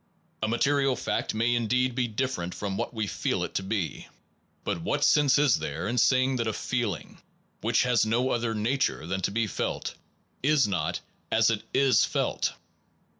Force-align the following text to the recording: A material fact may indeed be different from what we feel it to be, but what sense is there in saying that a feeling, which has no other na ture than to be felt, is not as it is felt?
A 0.41 0.47
material 0.47 0.95
fact 0.95 1.35
may 1.35 1.53
indeed 1.53 1.93
be 1.93 2.07
different 2.07 2.55
from 2.55 2.75
what 2.75 2.91
we 2.91 3.05
feel 3.05 3.43
it 3.43 3.53
to 3.53 3.61
be, 3.61 4.07
but 4.63 4.81
what 4.81 5.03
sense 5.03 5.37
is 5.37 5.59
there 5.59 5.87
in 5.87 5.99
saying 5.99 6.37
that 6.37 6.47
a 6.47 6.53
feeling, 6.53 7.19
which 7.61 7.83
has 7.83 8.03
no 8.03 8.31
other 8.31 8.55
na 8.55 8.77
ture 8.79 9.05
than 9.05 9.21
to 9.21 9.29
be 9.29 9.45
felt, 9.45 9.93
is 10.41 10.67
not 10.67 11.01
as 11.31 11.51
it 11.51 11.61
is 11.71 12.03
felt? 12.03 12.53